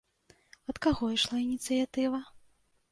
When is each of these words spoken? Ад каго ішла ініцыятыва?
Ад 0.73 0.81
каго 0.85 1.11
ішла 1.19 1.37
ініцыятыва? 1.47 2.27